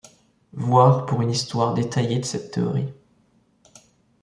[0.53, 2.91] Voir pour une histoire détaillée de cette théorie.